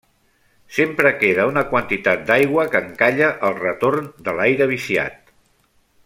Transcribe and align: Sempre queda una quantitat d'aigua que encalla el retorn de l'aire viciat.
Sempre 0.77 1.09
queda 1.23 1.43
una 1.49 1.63
quantitat 1.73 2.23
d'aigua 2.31 2.65
que 2.75 2.81
encalla 2.87 3.29
el 3.49 3.55
retorn 3.61 4.11
de 4.29 4.37
l'aire 4.39 4.69
viciat. 4.77 5.31